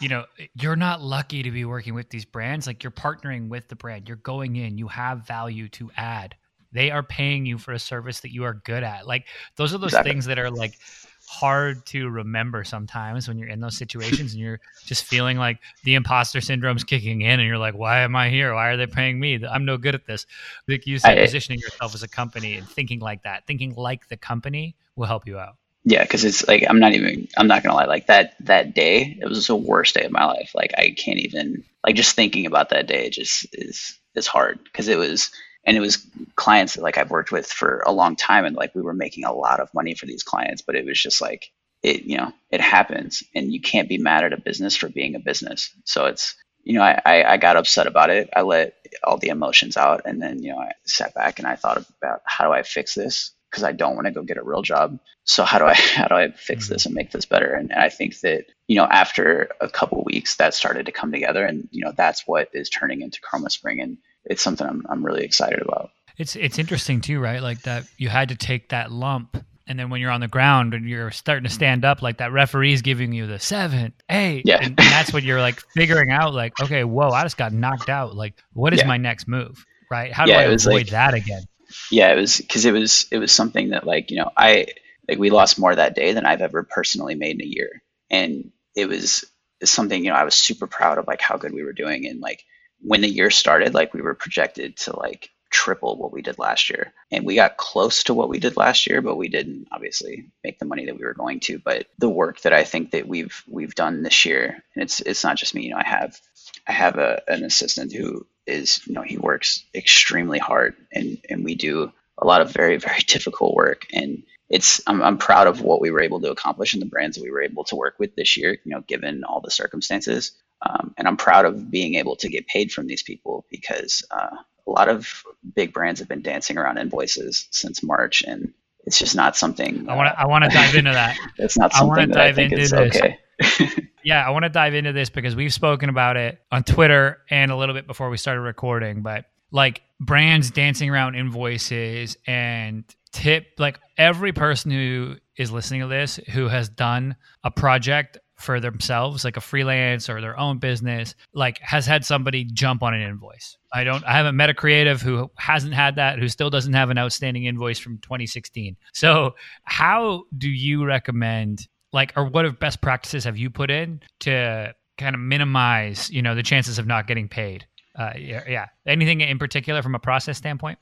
[0.00, 0.24] you know,
[0.54, 2.66] you're not lucky to be working with these brands.
[2.66, 4.08] Like you're partnering with the brand.
[4.08, 6.34] You're going in, you have value to add.
[6.72, 9.06] They are paying you for a service that you are good at.
[9.06, 10.10] Like those are those exactly.
[10.10, 10.78] things that are like
[11.26, 15.94] hard to remember sometimes when you're in those situations and you're just feeling like the
[15.94, 18.54] imposter syndrome's kicking in and you're like, why am I here?
[18.54, 19.42] Why are they paying me?
[19.46, 20.26] I'm no good at this.
[20.68, 24.08] Like you said, I, positioning yourself as a company and thinking like that, thinking like
[24.08, 25.56] the company will help you out.
[25.84, 29.18] Yeah, because it's like I'm not even I'm not gonna lie, like that that day,
[29.20, 30.52] it was the worst day of my life.
[30.54, 34.86] Like I can't even like just thinking about that day just is is hard because
[34.86, 35.32] it was
[35.64, 38.74] and it was clients that like I've worked with for a long time and like
[38.74, 41.50] we were making a lot of money for these clients, but it was just like
[41.82, 45.14] it you know it happens and you can't be mad at a business for being
[45.14, 45.70] a business.
[45.84, 48.30] So it's you know I, I, I got upset about it.
[48.34, 51.56] I let all the emotions out and then you know I sat back and I
[51.56, 54.42] thought about how do I fix this because I don't want to go get a
[54.42, 54.98] real job.
[55.24, 56.74] So how do I how do I fix mm-hmm.
[56.74, 57.52] this and make this better?
[57.52, 61.12] And, and I think that you know after a couple weeks that started to come
[61.12, 64.84] together, and you know that's what is turning into Chroma Spring, and it's something I'm
[64.88, 65.90] I'm really excited about.
[66.18, 67.42] It's it's interesting too, right?
[67.42, 70.74] Like that you had to take that lump and then when you're on the ground
[70.74, 74.56] and you're starting to stand up, like that referee's giving you the seven, eight, yeah.
[74.56, 77.88] and, and that's when you're like figuring out, like, okay, whoa, I just got knocked
[77.88, 78.14] out.
[78.14, 78.86] Like, what is yeah.
[78.86, 80.12] my next move, right?
[80.12, 81.42] How do yeah, I avoid like, that again?
[81.90, 84.66] yeah, it was because it was it was something that like you know I
[85.08, 88.50] like we lost more that day than I've ever personally made in a year, and
[88.74, 89.24] it was
[89.64, 92.20] something you know I was super proud of like how good we were doing, and
[92.20, 92.44] like
[92.82, 96.70] when the year started, like we were projected to like triple what we did last
[96.70, 100.26] year, and we got close to what we did last year, but we didn't obviously
[100.42, 101.58] make the money that we were going to.
[101.58, 105.24] But the work that I think that we've we've done this year, and it's it's
[105.24, 106.20] not just me, you know, I have
[106.66, 111.44] I have a, an assistant who is you know he works extremely hard and and
[111.44, 113.86] we do a lot of very very difficult work.
[113.92, 117.16] And it's I'm, I'm proud of what we were able to accomplish and the brands
[117.16, 120.32] that we were able to work with this year you know given all the circumstances
[120.66, 124.36] um, and i'm proud of being able to get paid from these people because uh,
[124.66, 125.22] a lot of
[125.54, 128.52] big brands have been dancing around invoices since march and
[128.84, 131.72] it's just not something i want to i want to dive into that it's not
[131.72, 132.96] something i think is this.
[132.96, 133.18] okay
[134.04, 137.50] yeah, I want to dive into this because we've spoken about it on Twitter and
[137.50, 143.46] a little bit before we started recording, but like brands dancing around invoices and tip
[143.58, 149.24] like every person who is listening to this who has done a project for themselves
[149.24, 153.56] like a freelance or their own business like has had somebody jump on an invoice.
[153.72, 156.90] I don't i haven't met a creative who hasn't had that who still doesn't have
[156.90, 163.24] an outstanding invoice from 2016 so how do you recommend like or what best practices
[163.24, 167.28] have you put in to kind of minimize you know the chances of not getting
[167.28, 167.66] paid?
[167.94, 168.66] Uh, yeah, yeah.
[168.86, 170.78] Anything in particular from a process standpoint?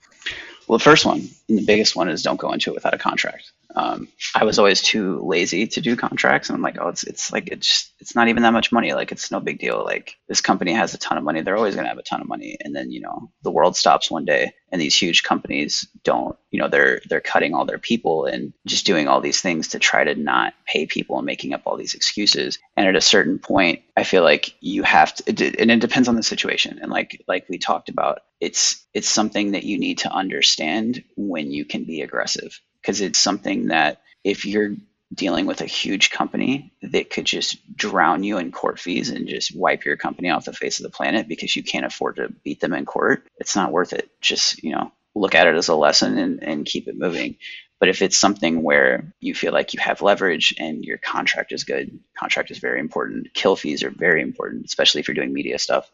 [0.69, 2.99] Well the first one and the biggest one is don't go into it without a
[2.99, 7.05] contract um, I was always too lazy to do contracts, and I'm like, oh, it's
[7.05, 8.93] it's like it's it's not even that much money.
[8.95, 9.85] Like it's no big deal.
[9.85, 11.43] Like this company has a ton of money.
[11.43, 14.11] They're always gonna have a ton of money, and then you know the world stops
[14.11, 16.37] one day, and these huge companies don't.
[16.51, 19.79] You know they're they're cutting all their people and just doing all these things to
[19.79, 22.59] try to not pay people and making up all these excuses.
[22.77, 26.17] And at a certain point, I feel like you have to, and it depends on
[26.17, 26.81] the situation.
[26.83, 31.53] And like like we talked about, it's it's something that you need to understand when
[31.53, 34.75] you can be aggressive because it's something that if you're
[35.13, 39.57] dealing with a huge company that could just drown you in court fees and just
[39.57, 42.61] wipe your company off the face of the planet because you can't afford to beat
[42.61, 44.09] them in court, it's not worth it.
[44.21, 47.37] Just, you know, look at it as a lesson and, and keep it moving.
[47.81, 51.65] But if it's something where you feel like you have leverage and your contract is
[51.65, 53.33] good, contract is very important.
[53.35, 55.91] Kill fees are very important, especially if you're doing media stuff.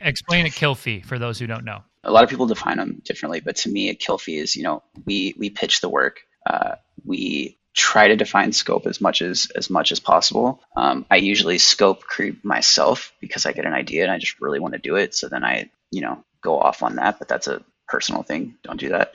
[0.00, 1.82] Explain a kill fee for those who don't know.
[2.04, 4.62] A lot of people define them differently, but to me, a kill fee is, you
[4.62, 9.48] know, we we pitch the work uh, we try to define scope as much as
[9.54, 10.60] as much as possible.
[10.76, 14.58] Um, I usually scope creep myself because I get an idea and I just really
[14.58, 15.14] want to do it.
[15.14, 17.18] So then I, you know, go off on that.
[17.18, 18.56] But that's a personal thing.
[18.64, 19.12] Don't do that.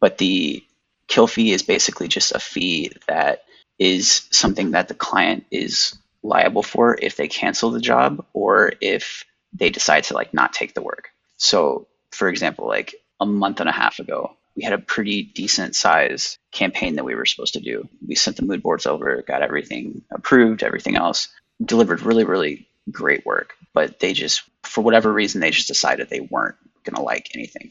[0.00, 0.64] But the
[1.08, 3.44] kill fee is basically just a fee that
[3.78, 9.24] is something that the client is liable for if they cancel the job or if
[9.52, 11.10] they decide to like not take the work.
[11.36, 15.76] So, for example, like a month and a half ago, we had a pretty decent
[15.76, 17.88] size campaign that we were supposed to do.
[18.04, 21.28] We sent the mood boards over, got everything approved, everything else,
[21.64, 23.54] delivered really, really great work.
[23.72, 27.70] But they just, for whatever reason, they just decided they weren't going to like anything.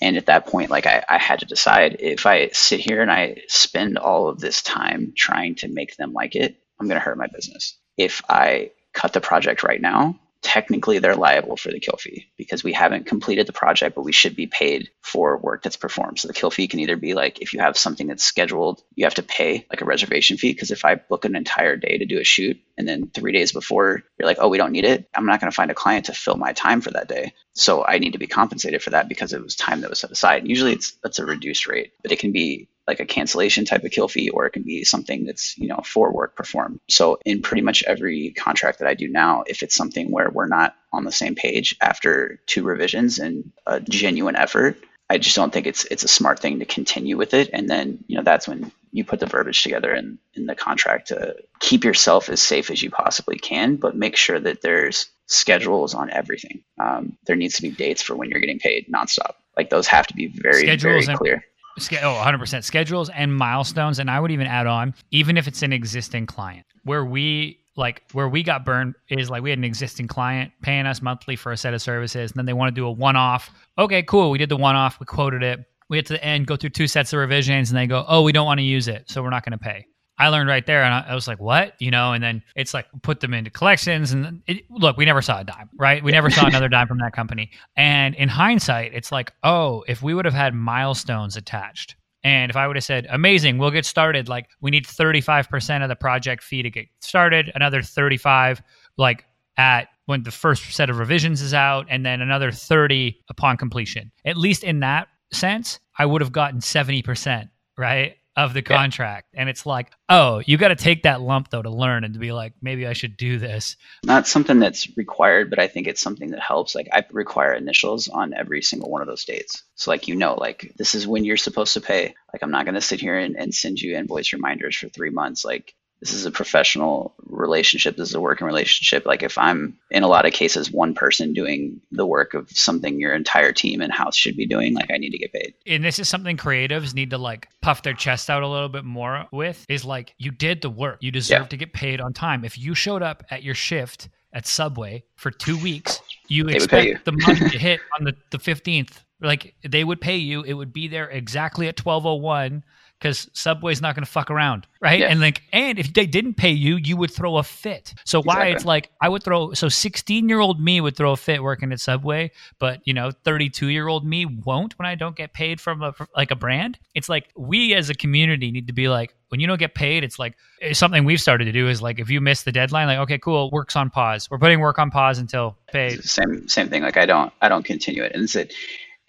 [0.00, 3.10] And at that point, like I, I had to decide if I sit here and
[3.10, 7.04] I spend all of this time trying to make them like it, I'm going to
[7.04, 7.76] hurt my business.
[7.96, 12.64] If I cut the project right now, technically they're liable for the kill fee because
[12.64, 16.18] we haven't completed the project, but we should be paid for work that's performed.
[16.18, 19.04] So the kill fee can either be like if you have something that's scheduled, you
[19.04, 20.52] have to pay like a reservation fee.
[20.52, 23.52] Because if I book an entire day to do a shoot and then three days
[23.52, 26.06] before you're like, oh, we don't need it, I'm not going to find a client
[26.06, 27.34] to fill my time for that day.
[27.52, 30.10] So I need to be compensated for that because it was time that was set
[30.10, 30.48] aside.
[30.48, 33.92] Usually it's that's a reduced rate, but it can be like a cancellation type of
[33.92, 36.80] kill fee, or it can be something that's, you know, for work performed.
[36.88, 40.48] So in pretty much every contract that I do now, if it's something where we're
[40.58, 44.76] not on the same page after two revisions and a genuine effort,
[45.08, 47.50] I just don't think it's it's a smart thing to continue with it.
[47.52, 51.08] And then, you know, that's when you put the verbiage together in, in the contract
[51.08, 55.94] to keep yourself as safe as you possibly can, but make sure that there's schedules
[55.94, 56.62] on everything.
[56.80, 59.34] Um, there needs to be dates for when you're getting paid nonstop.
[59.56, 61.44] Like those have to be very, schedules very clear.
[61.92, 63.98] Oh, 100% schedules and milestones.
[63.98, 68.02] And I would even add on, even if it's an existing client, where we like
[68.12, 71.52] where we got burned is like we had an existing client paying us monthly for
[71.52, 73.50] a set of services and then they want to do a one-off.
[73.78, 75.60] Okay cool we did the one-off we quoted it.
[75.88, 78.22] We get to the end go through two sets of revisions and they go oh
[78.22, 79.86] we don't want to use it so we're not going to pay
[80.20, 82.86] i learned right there and I, was like what you know and then it's like
[83.02, 86.30] put them into collections and it, look we never saw a dime right we never
[86.30, 90.24] saw another dime from that company and in hindsight it's like oh if we would
[90.24, 94.50] have had milestones attached and if I would have said, amazing, we'll get started, like
[94.60, 98.60] we need 35% of the project fee to get started, another 35
[98.98, 99.24] like
[99.56, 104.10] at when the first set of revisions is out, and then another 30 upon completion.
[104.24, 108.16] At least in that sense, I would have gotten 70%, right?
[108.44, 109.28] Of the contract.
[109.32, 109.40] Yeah.
[109.40, 112.20] And it's like, oh, you got to take that lump though to learn and to
[112.20, 113.76] be like, maybe I should do this.
[114.04, 116.74] Not something that's required, but I think it's something that helps.
[116.74, 119.62] Like I require initials on every single one of those dates.
[119.74, 122.14] So like, you know, like this is when you're supposed to pay.
[122.32, 125.10] Like I'm not going to sit here and, and send you invoice reminders for three
[125.10, 125.44] months.
[125.44, 129.06] Like this is a professional relationship this is a working relationship.
[129.06, 132.98] Like if i'm in a lot of cases one person doing the work of something
[132.98, 135.54] your entire team and house should be doing like i need to get paid.
[135.66, 138.84] And this is something creatives need to like puff their chest out a little bit
[138.84, 140.98] more with is like you did the work.
[141.00, 141.48] You deserve yeah.
[141.48, 142.44] to get paid on time.
[142.44, 147.04] If you showed up at your shift at subway for two weeks you they expect
[147.04, 150.42] the money to hit on the, the 15th like they would pay you.
[150.42, 152.64] It would be there exactly at 1201
[153.00, 155.00] because Subway's not going to fuck around, right?
[155.00, 155.08] Yeah.
[155.08, 157.94] And like, and if they didn't pay you, you would throw a fit.
[158.04, 158.52] So why exactly.
[158.52, 159.52] it's like I would throw.
[159.54, 163.10] So sixteen year old me would throw a fit working at Subway, but you know,
[163.24, 166.36] thirty two year old me won't when I don't get paid from a like a
[166.36, 166.78] brand.
[166.94, 170.04] It's like we as a community need to be like, when you don't get paid,
[170.04, 172.86] it's like it's something we've started to do is like if you miss the deadline,
[172.86, 174.30] like okay, cool, work's on pause.
[174.30, 176.04] We're putting work on pause until paid.
[176.04, 176.82] Same same thing.
[176.82, 178.52] Like I don't I don't continue it, and it's it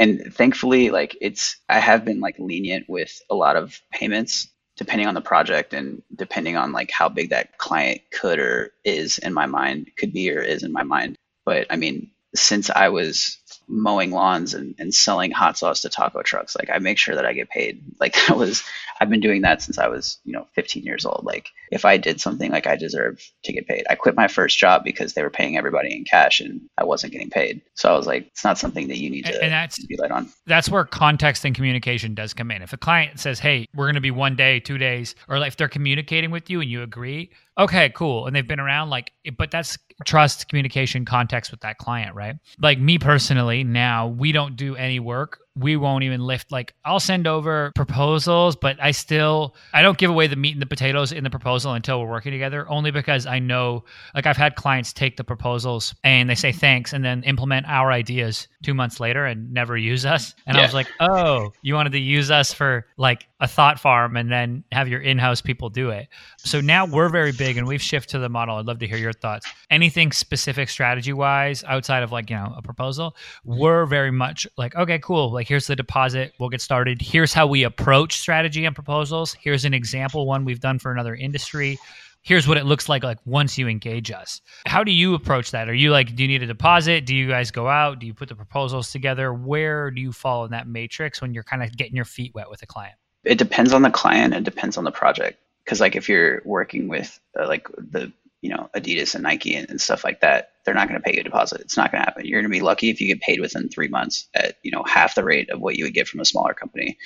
[0.02, 5.08] and thankfully like it's i have been like lenient with a lot of payments depending
[5.08, 9.34] on the project and depending on like how big that client could or is in
[9.34, 11.16] my mind could be or is in my mind.
[11.46, 13.38] But i mean since i was
[13.72, 16.56] mowing lawns and, and selling hot sauce to taco trucks.
[16.56, 17.82] Like I make sure that I get paid.
[18.02, 18.64] Like that was
[19.00, 21.24] I've been doing that since I was, you know, 15 years old.
[21.24, 23.86] Like if I did something like I deserve to get paid.
[23.92, 27.14] I quit my first job because they were paying everybody in cash and I wasn't
[27.14, 27.62] getting paid.
[27.76, 30.10] So I was like, it's not something that you need to and that's, be light
[30.10, 30.30] on.
[30.48, 32.64] That's where context and communication does come in.
[32.64, 35.58] If a client says, Hey, we're gonna be one day, two days, or like if
[35.58, 38.26] they're communicating with you and you agree, okay, cool.
[38.26, 42.36] And they've been around like, but that's trust, communication, context with that client, right?
[42.60, 47.00] Like me personally, now we don't do any work we won't even lift like I'll
[47.00, 51.12] send over proposals, but I still I don't give away the meat and the potatoes
[51.12, 53.84] in the proposal until we're working together only because I know
[54.16, 57.92] like I've had clients take the proposals and they say thanks and then implement our
[57.92, 60.34] ideas 2 months later and never use us.
[60.46, 60.62] And yeah.
[60.62, 64.32] I was like, "Oh, you wanted to use us for like a thought farm and
[64.32, 68.12] then have your in-house people do it." So now we're very big and we've shifted
[68.12, 68.56] to the model.
[68.58, 69.48] I'd love to hear your thoughts.
[69.70, 75.00] Anything specific strategy-wise outside of like, you know, a proposal, we're very much like, "Okay,
[75.00, 75.32] cool.
[75.32, 76.34] Like here's the deposit.
[76.40, 77.02] We'll get started.
[77.02, 79.34] Here's how we approach strategy and proposals.
[79.40, 81.78] Here's an example one we've done for another industry.
[82.24, 84.42] Here's what it looks like like once you engage us.
[84.68, 85.68] How do you approach that?
[85.68, 87.06] Are you like, do you need a deposit?
[87.06, 88.00] Do you guys go out?
[88.00, 89.34] Do you put the proposals together?
[89.34, 92.50] Where do you fall in that matrix when you're kind of getting your feet wet
[92.50, 92.96] with a client?
[93.24, 94.36] It depends on the client.
[94.36, 95.40] It depends on the project.
[95.64, 99.70] Because like if you're working with uh, like the you know Adidas and Nike and,
[99.70, 101.62] and stuff like that, they're not going to pay you a deposit.
[101.62, 102.26] It's not going to happen.
[102.26, 104.84] You're going to be lucky if you get paid within three months at you know
[104.86, 106.98] half the rate of what you would get from a smaller company.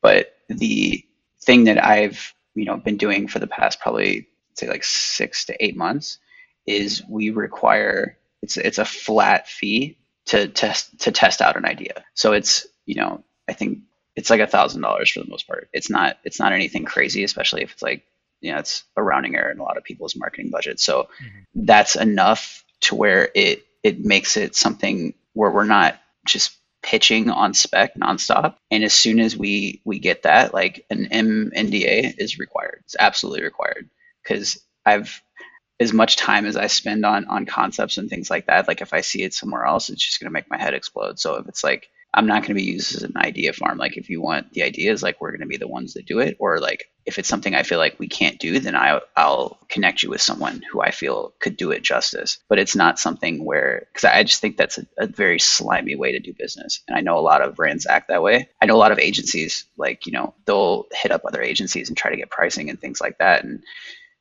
[0.00, 1.04] But the
[1.42, 5.64] thing that I've you know been doing for the past probably say like six to
[5.64, 6.18] eight months
[6.66, 12.04] is we require it's it's a flat fee to test to test out an idea.
[12.14, 13.80] So it's you know I think
[14.14, 15.68] it's like a thousand dollars for the most part.
[15.72, 18.04] It's not it's not anything crazy, especially if it's like
[18.42, 20.80] you know it's a rounding error in a lot of people's marketing budget.
[20.80, 21.64] So mm-hmm.
[21.66, 27.54] that's enough to where it it makes it something where we're not just pitching on
[27.54, 28.56] spec nonstop.
[28.70, 32.82] And as soon as we we get that, like an MNDA is required.
[32.84, 33.88] It's absolutely required
[34.22, 35.22] because I've
[35.80, 38.68] as much time as I spend on on concepts and things like that.
[38.68, 41.18] Like if I see it somewhere else, it's just gonna make my head explode.
[41.18, 43.78] So if it's like I'm not going to be used as an idea farm.
[43.78, 46.18] Like if you want the ideas, like we're going to be the ones that do
[46.18, 46.36] it.
[46.38, 50.02] Or like if it's something I feel like we can't do, then I, I'll connect
[50.02, 52.38] you with someone who I feel could do it justice.
[52.50, 56.12] But it's not something where, because I just think that's a, a very slimy way
[56.12, 56.82] to do business.
[56.86, 58.50] And I know a lot of brands act that way.
[58.60, 61.96] I know a lot of agencies, like, you know, they'll hit up other agencies and
[61.96, 63.42] try to get pricing and things like that.
[63.42, 63.62] And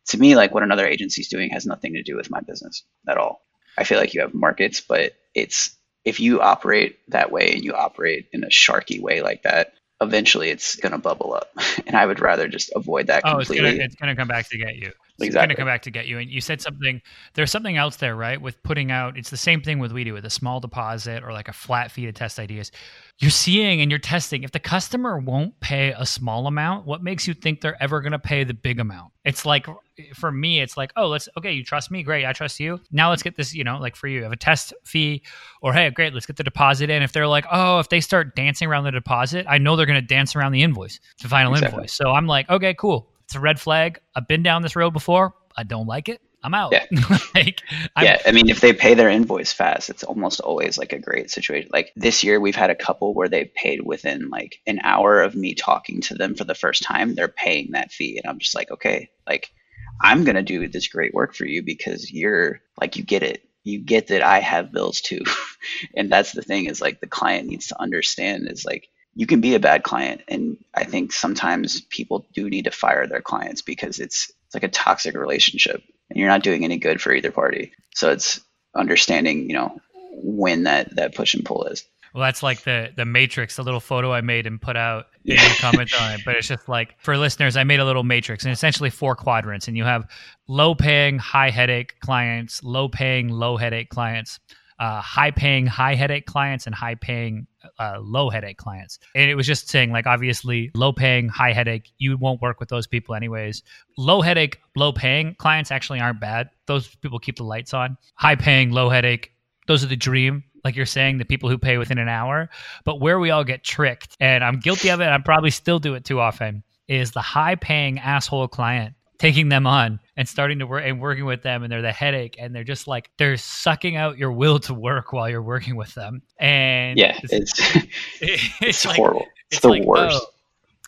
[0.07, 3.17] to me, like what another agency's doing has nothing to do with my business at
[3.17, 3.41] all.
[3.77, 7.73] I feel like you have markets, but it's if you operate that way and you
[7.73, 11.49] operate in a sharky way like that, eventually it's going to bubble up.
[11.87, 13.79] And I would rather just avoid that oh, completely.
[13.79, 14.87] It's going to come back to get you.
[14.87, 15.31] It's Exactly.
[15.31, 16.19] going to come back to get you.
[16.19, 17.01] And you said something,
[17.33, 18.41] there's something else there, right?
[18.41, 21.33] With putting out, it's the same thing with we do with a small deposit or
[21.33, 22.71] like a flat fee to test ideas.
[23.19, 24.43] You're seeing and you're testing.
[24.43, 28.13] If the customer won't pay a small amount, what makes you think they're ever going
[28.13, 29.11] to pay the big amount?
[29.25, 29.67] It's like,
[30.13, 32.03] for me, it's like, oh, let's, okay, you trust me.
[32.03, 32.25] Great.
[32.25, 32.79] I trust you.
[32.91, 35.23] Now let's get this, you know, like for you, have a test fee
[35.61, 37.03] or, hey, great, let's get the deposit in.
[37.03, 40.01] If they're like, oh, if they start dancing around the deposit, I know they're going
[40.01, 41.77] to dance around the invoice, the final Exactly.
[41.77, 41.93] invoice.
[41.93, 43.09] So I'm like, okay, cool.
[43.25, 43.99] It's a red flag.
[44.15, 45.33] I've been down this road before.
[45.55, 46.21] I don't like it.
[46.43, 46.71] I'm out.
[46.71, 46.85] Yeah.
[47.35, 47.61] like,
[47.95, 50.99] I'm, yeah, I mean, if they pay their invoice fast, it's almost always like a
[50.99, 51.69] great situation.
[51.71, 55.35] Like this year, we've had a couple where they paid within like an hour of
[55.35, 57.13] me talking to them for the first time.
[57.13, 59.51] They're paying that fee, and I'm just like, okay, like
[59.99, 63.43] I'm gonna do this great work for you because you're like you get it.
[63.63, 65.21] You get that I have bills too,
[65.95, 69.41] and that's the thing is like the client needs to understand is like you can
[69.41, 73.61] be a bad client, and I think sometimes people do need to fire their clients
[73.61, 77.31] because it's it's like a toxic relationship and you're not doing any good for either
[77.31, 77.73] party.
[77.95, 78.41] So it's
[78.75, 79.79] understanding, you know,
[80.13, 81.85] when that that push and pull is.
[82.13, 85.35] Well, that's like the the matrix, the little photo I made and put out in
[85.35, 85.53] Yeah.
[85.55, 86.21] comments on it.
[86.25, 89.67] But it's just like for listeners, I made a little matrix and essentially four quadrants,
[89.67, 90.09] and you have
[90.47, 94.39] low paying, high headache clients, low paying, low headache clients,
[94.79, 97.47] uh, high paying, high headache clients, and high paying,
[97.79, 98.97] uh, low headache clients.
[99.15, 102.69] And it was just saying like obviously low paying, high headache, you won't work with
[102.69, 103.61] those people anyways.
[103.97, 106.49] Low headache, low paying clients actually aren't bad.
[106.65, 107.95] Those people keep the lights on.
[108.15, 109.31] High paying, low headache,
[109.67, 112.49] those are the dream like you're saying the people who pay within an hour
[112.83, 115.93] but where we all get tricked and i'm guilty of it i probably still do
[115.93, 120.65] it too often is the high paying asshole client taking them on and starting to
[120.65, 123.95] work and working with them and they're the headache and they're just like they're sucking
[123.95, 127.75] out your will to work while you're working with them and Yeah, it's, it's
[128.21, 129.21] it's, it's like, horrible.
[129.21, 130.19] It's, it's the like, worst.
[130.19, 130.25] oh.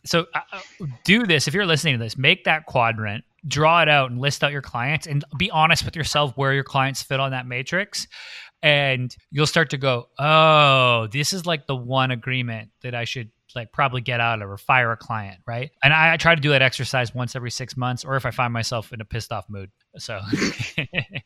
[0.06, 2.18] So uh, uh, do this if you're listening to this.
[2.18, 5.96] Make that quadrant, draw it out, and list out your clients, and be honest with
[5.96, 8.08] yourself where your clients fit on that matrix.
[8.64, 13.30] And you'll start to go, oh, this is like the one agreement that I should
[13.56, 15.70] like probably get out of or fire a client, right?
[15.84, 18.32] And I, I try to do that exercise once every six months, or if I
[18.32, 19.70] find myself in a pissed off mood.
[19.98, 20.20] So
[20.78, 20.86] Yeah,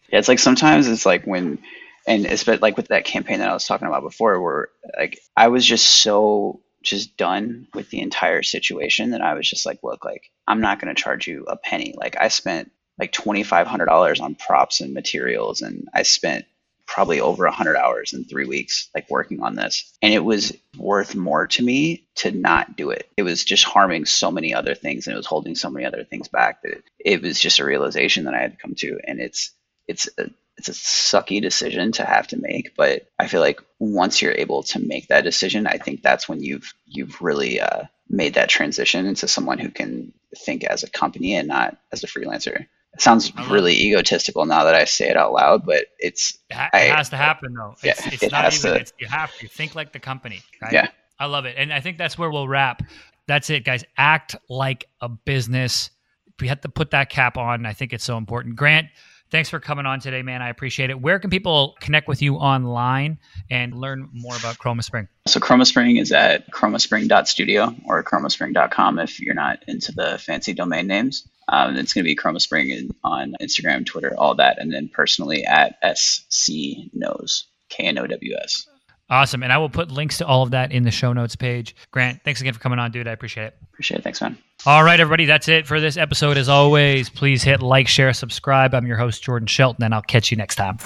[0.09, 1.59] it's like sometimes it's like when,
[2.07, 5.49] and especially like with that campaign that I was talking about before, where like I
[5.49, 10.05] was just so just done with the entire situation that I was just like, look,
[10.05, 11.93] like I'm not going to charge you a penny.
[11.95, 16.45] Like I spent like twenty five hundred dollars on props and materials, and I spent
[16.87, 20.55] probably over a hundred hours in three weeks like working on this, and it was
[20.77, 23.09] worth more to me to not do it.
[23.17, 26.03] It was just harming so many other things, and it was holding so many other
[26.03, 29.19] things back that it was just a realization that I had to come to, and
[29.19, 29.51] it's
[29.87, 34.21] it's a it's a sucky decision to have to make, but I feel like once
[34.21, 38.35] you're able to make that decision, I think that's when you've you've really uh, made
[38.35, 42.67] that transition into someone who can think as a company and not as a freelancer.
[42.97, 46.69] It sounds really egotistical now that I say it out loud, but it's it ha-
[46.73, 47.75] I- has to happen though.
[47.83, 48.73] Yeah, It's, it's it not has even.
[48.73, 48.79] to.
[48.81, 50.41] It's, you have to think like the company.
[50.59, 50.73] Right?
[50.73, 50.87] Yeah.
[51.19, 52.81] I love it, and I think that's where we'll wrap.
[53.27, 53.83] That's it, guys.
[53.97, 55.91] Act like a business.
[56.39, 57.67] We have to put that cap on.
[57.67, 58.55] I think it's so important.
[58.55, 58.87] Grant,
[59.29, 60.41] thanks for coming on today, man.
[60.41, 60.99] I appreciate it.
[60.99, 63.19] Where can people connect with you online
[63.51, 65.07] and learn more about Chroma Spring?
[65.27, 71.27] so ChromaSpring is at chromaspring.studio or chromaspring.com if you're not into the fancy domain names.
[71.49, 75.45] Um, it's going to be ChromaSpring in- on Instagram, Twitter, all that, and then personally
[75.45, 78.67] at SC Knows, K N O W S.
[79.09, 81.73] Awesome, and I will put links to all of that in the show notes page.
[81.91, 83.07] Grant, thanks again for coming on, dude.
[83.07, 83.57] I appreciate it.
[83.71, 84.03] Appreciate it.
[84.03, 84.37] Thanks, man.
[84.65, 86.35] All right, everybody, that's it for this episode.
[86.37, 88.73] As always, please hit like, share, subscribe.
[88.75, 90.77] I'm your host, Jordan Shelton, and I'll catch you next time.